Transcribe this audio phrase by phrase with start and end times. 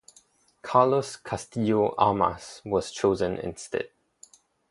[0.63, 3.91] Carlos Castillo Armas was chosen instead.